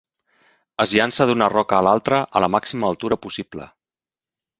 Es 0.85 0.93
llança 0.99 1.27
d'una 1.31 1.49
roca 1.53 1.77
a 1.79 1.81
l'altra 1.87 2.21
a 2.39 2.43
la 2.45 2.49
màxima 2.55 2.89
altura 2.93 3.19
possible. 3.27 3.69